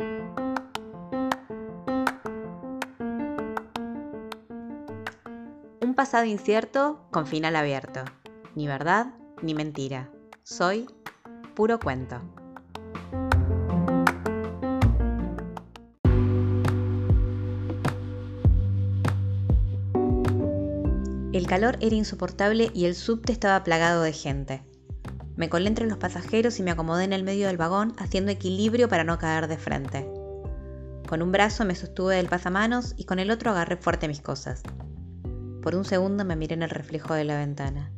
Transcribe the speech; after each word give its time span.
Un 0.00 0.06
pasado 5.96 6.24
incierto 6.24 7.00
con 7.10 7.26
final 7.26 7.56
abierto. 7.56 8.04
Ni 8.54 8.68
verdad 8.68 9.08
ni 9.42 9.54
mentira. 9.54 10.08
Soy 10.44 10.86
puro 11.56 11.80
cuento. 11.80 12.20
El 21.32 21.48
calor 21.48 21.76
era 21.80 21.96
insoportable 21.96 22.70
y 22.72 22.84
el 22.84 22.94
subte 22.94 23.32
estaba 23.32 23.64
plagado 23.64 24.02
de 24.02 24.12
gente. 24.12 24.62
Me 25.38 25.48
colé 25.48 25.68
entre 25.68 25.86
los 25.86 25.98
pasajeros 25.98 26.58
y 26.58 26.64
me 26.64 26.72
acomodé 26.72 27.04
en 27.04 27.12
el 27.12 27.22
medio 27.22 27.46
del 27.46 27.56
vagón 27.56 27.94
haciendo 27.98 28.32
equilibrio 28.32 28.88
para 28.88 29.04
no 29.04 29.18
caer 29.18 29.46
de 29.46 29.56
frente. 29.56 30.10
Con 31.06 31.22
un 31.22 31.30
brazo 31.30 31.64
me 31.64 31.76
sostuve 31.76 32.16
del 32.16 32.26
pasamanos 32.26 32.94
y 32.96 33.04
con 33.04 33.20
el 33.20 33.30
otro 33.30 33.52
agarré 33.52 33.76
fuerte 33.76 34.08
mis 34.08 34.20
cosas. 34.20 34.64
Por 35.62 35.76
un 35.76 35.84
segundo 35.84 36.24
me 36.24 36.34
miré 36.34 36.54
en 36.54 36.64
el 36.64 36.70
reflejo 36.70 37.14
de 37.14 37.22
la 37.22 37.38
ventana. 37.38 37.92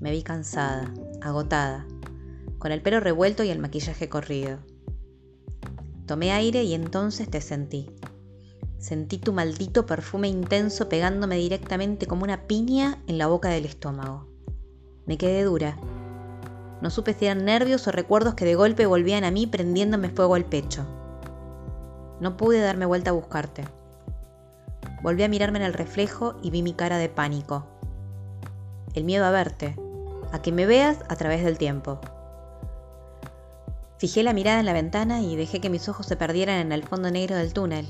Me 0.00 0.10
vi 0.10 0.22
cansada, 0.22 0.92
agotada, 1.22 1.86
con 2.58 2.72
el 2.72 2.82
pelo 2.82 3.00
revuelto 3.00 3.42
y 3.42 3.48
el 3.48 3.58
maquillaje 3.58 4.10
corrido. 4.10 4.58
Tomé 6.04 6.32
aire 6.32 6.62
y 6.62 6.74
entonces 6.74 7.30
te 7.30 7.40
sentí. 7.40 7.90
Sentí 8.78 9.16
tu 9.16 9.32
maldito 9.32 9.86
perfume 9.86 10.28
intenso 10.28 10.90
pegándome 10.90 11.36
directamente 11.36 12.04
como 12.04 12.24
una 12.24 12.46
piña 12.46 12.98
en 13.06 13.16
la 13.16 13.28
boca 13.28 13.48
del 13.48 13.64
estómago. 13.64 14.28
Me 15.06 15.16
quedé 15.16 15.42
dura. 15.42 15.78
No 16.80 16.90
supe 16.90 17.14
si 17.14 17.26
eran 17.26 17.44
nervios 17.44 17.86
o 17.86 17.92
recuerdos 17.92 18.34
que 18.34 18.44
de 18.44 18.54
golpe 18.54 18.86
volvían 18.86 19.24
a 19.24 19.30
mí 19.30 19.46
prendiéndome 19.46 20.10
fuego 20.10 20.34
al 20.34 20.44
pecho. 20.44 20.84
No 22.20 22.36
pude 22.36 22.60
darme 22.60 22.86
vuelta 22.86 23.10
a 23.10 23.14
buscarte. 23.14 23.64
Volví 25.02 25.22
a 25.22 25.28
mirarme 25.28 25.58
en 25.58 25.64
el 25.64 25.74
reflejo 25.74 26.36
y 26.42 26.50
vi 26.50 26.62
mi 26.62 26.74
cara 26.74 26.98
de 26.98 27.08
pánico. 27.08 27.66
El 28.94 29.04
miedo 29.04 29.24
a 29.24 29.30
verte, 29.30 29.76
a 30.32 30.42
que 30.42 30.52
me 30.52 30.66
veas 30.66 30.98
a 31.08 31.16
través 31.16 31.44
del 31.44 31.58
tiempo. 31.58 32.00
Fijé 33.98 34.22
la 34.22 34.34
mirada 34.34 34.60
en 34.60 34.66
la 34.66 34.72
ventana 34.72 35.22
y 35.22 35.36
dejé 35.36 35.60
que 35.60 35.70
mis 35.70 35.88
ojos 35.88 36.06
se 36.06 36.16
perdieran 36.16 36.58
en 36.58 36.72
el 36.72 36.82
fondo 36.82 37.10
negro 37.10 37.36
del 37.36 37.54
túnel, 37.54 37.86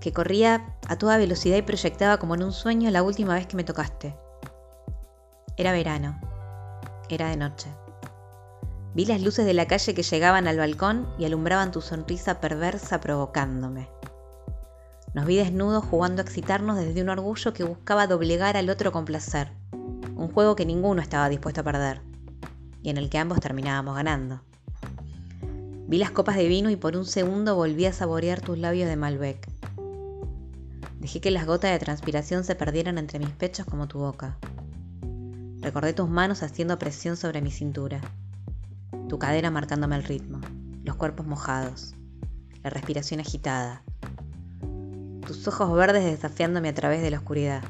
que 0.00 0.12
corría 0.12 0.76
a 0.88 0.96
toda 0.96 1.16
velocidad 1.16 1.56
y 1.56 1.62
proyectaba 1.62 2.18
como 2.18 2.34
en 2.34 2.42
un 2.42 2.52
sueño 2.52 2.90
la 2.90 3.02
última 3.02 3.34
vez 3.34 3.46
que 3.46 3.56
me 3.56 3.64
tocaste. 3.64 4.14
Era 5.56 5.72
verano. 5.72 6.20
Era 7.08 7.28
de 7.28 7.36
noche. 7.36 7.70
Vi 8.96 9.04
las 9.04 9.20
luces 9.20 9.44
de 9.44 9.52
la 9.52 9.66
calle 9.66 9.92
que 9.92 10.02
llegaban 10.02 10.48
al 10.48 10.56
balcón 10.56 11.06
y 11.18 11.26
alumbraban 11.26 11.70
tu 11.70 11.82
sonrisa 11.82 12.40
perversa 12.40 12.98
provocándome. 12.98 13.90
Nos 15.12 15.26
vi 15.26 15.36
desnudos 15.36 15.84
jugando 15.84 16.22
a 16.22 16.24
excitarnos 16.24 16.78
desde 16.78 17.02
un 17.02 17.10
orgullo 17.10 17.52
que 17.52 17.62
buscaba 17.62 18.06
doblegar 18.06 18.56
al 18.56 18.70
otro 18.70 18.92
con 18.92 19.04
placer, 19.04 19.52
un 19.72 20.32
juego 20.32 20.56
que 20.56 20.64
ninguno 20.64 21.02
estaba 21.02 21.28
dispuesto 21.28 21.60
a 21.60 21.64
perder, 21.64 22.00
y 22.82 22.88
en 22.88 22.96
el 22.96 23.10
que 23.10 23.18
ambos 23.18 23.38
terminábamos 23.38 23.96
ganando. 23.96 24.40
Vi 25.88 25.98
las 25.98 26.12
copas 26.12 26.36
de 26.36 26.48
vino 26.48 26.70
y 26.70 26.76
por 26.76 26.96
un 26.96 27.04
segundo 27.04 27.54
volví 27.54 27.84
a 27.84 27.92
saborear 27.92 28.40
tus 28.40 28.56
labios 28.56 28.88
de 28.88 28.96
Malbec. 28.96 29.46
Dejé 31.00 31.20
que 31.20 31.30
las 31.30 31.44
gotas 31.44 31.70
de 31.70 31.78
transpiración 31.78 32.44
se 32.44 32.54
perdieran 32.54 32.96
entre 32.96 33.18
mis 33.18 33.28
pechos 33.28 33.66
como 33.66 33.88
tu 33.88 33.98
boca. 33.98 34.38
Recordé 35.60 35.92
tus 35.92 36.08
manos 36.08 36.42
haciendo 36.42 36.78
presión 36.78 37.18
sobre 37.18 37.42
mi 37.42 37.50
cintura 37.50 38.00
tu 39.08 39.18
cadera 39.18 39.50
marcándome 39.50 39.96
el 39.96 40.04
ritmo, 40.04 40.40
los 40.84 40.96
cuerpos 40.96 41.26
mojados, 41.26 41.94
la 42.62 42.70
respiración 42.70 43.20
agitada, 43.20 43.82
tus 45.26 45.46
ojos 45.46 45.72
verdes 45.74 46.04
desafiándome 46.04 46.68
a 46.68 46.74
través 46.74 47.02
de 47.02 47.10
la 47.10 47.18
oscuridad, 47.18 47.62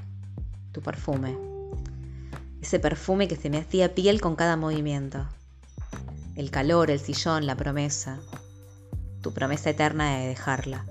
tu 0.72 0.80
perfume, 0.80 1.36
ese 2.60 2.78
perfume 2.78 3.28
que 3.28 3.36
se 3.36 3.50
me 3.50 3.58
hacía 3.58 3.94
piel 3.94 4.20
con 4.20 4.36
cada 4.36 4.56
movimiento, 4.56 5.26
el 6.36 6.50
calor, 6.50 6.90
el 6.90 7.00
sillón, 7.00 7.46
la 7.46 7.56
promesa, 7.56 8.18
tu 9.20 9.32
promesa 9.32 9.70
eterna 9.70 10.18
de 10.18 10.28
dejarla. 10.28 10.84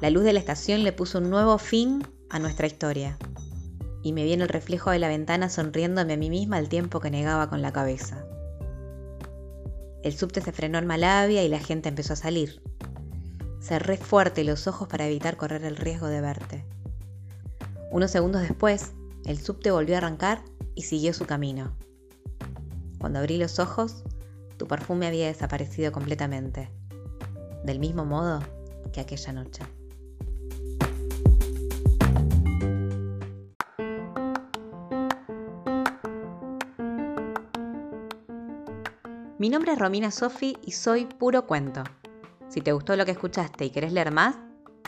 La 0.00 0.10
luz 0.10 0.24
de 0.24 0.32
la 0.32 0.40
estación 0.40 0.82
le 0.82 0.92
puso 0.92 1.18
un 1.18 1.30
nuevo 1.30 1.56
fin 1.58 2.06
a 2.30 2.38
nuestra 2.38 2.66
historia 2.66 3.16
y 4.02 4.12
me 4.12 4.24
vi 4.24 4.34
en 4.34 4.42
el 4.42 4.48
reflejo 4.48 4.90
de 4.90 4.98
la 4.98 5.08
ventana 5.08 5.48
sonriéndome 5.48 6.14
a 6.14 6.16
mí 6.16 6.28
misma 6.30 6.58
al 6.58 6.68
tiempo 6.68 7.00
que 7.00 7.10
negaba 7.10 7.48
con 7.48 7.62
la 7.62 7.72
cabeza. 7.72 8.24
El 10.04 10.12
subte 10.12 10.42
se 10.42 10.52
frenó 10.52 10.76
en 10.76 10.86
Malavia 10.86 11.42
y 11.42 11.48
la 11.48 11.58
gente 11.58 11.88
empezó 11.88 12.12
a 12.12 12.16
salir. 12.16 12.60
Cerré 13.58 13.96
fuerte 13.96 14.44
los 14.44 14.66
ojos 14.66 14.86
para 14.86 15.06
evitar 15.06 15.38
correr 15.38 15.64
el 15.64 15.76
riesgo 15.76 16.08
de 16.08 16.20
verte. 16.20 16.66
Unos 17.90 18.10
segundos 18.10 18.42
después, 18.42 18.92
el 19.24 19.38
subte 19.38 19.70
volvió 19.70 19.94
a 19.94 19.98
arrancar 19.98 20.42
y 20.74 20.82
siguió 20.82 21.14
su 21.14 21.24
camino. 21.24 21.74
Cuando 22.98 23.18
abrí 23.18 23.38
los 23.38 23.58
ojos, 23.58 24.04
tu 24.58 24.68
perfume 24.68 25.06
había 25.06 25.26
desaparecido 25.26 25.90
completamente, 25.90 26.70
del 27.64 27.78
mismo 27.78 28.04
modo 28.04 28.42
que 28.92 29.00
aquella 29.00 29.32
noche. 29.32 29.62
Mi 39.36 39.48
nombre 39.48 39.72
es 39.72 39.78
Romina 39.80 40.12
Sofi 40.12 40.56
y 40.62 40.70
soy 40.70 41.06
Puro 41.06 41.44
Cuento. 41.44 41.82
Si 42.48 42.60
te 42.60 42.70
gustó 42.70 42.94
lo 42.94 43.04
que 43.04 43.10
escuchaste 43.10 43.64
y 43.64 43.70
querés 43.70 43.92
leer 43.92 44.12
más, 44.12 44.36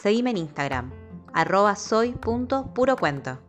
seguime 0.01 0.31
en 0.31 0.37
Instagram, 0.37 0.93
arroba 1.35 1.75
soy.purocuento. 1.75 3.41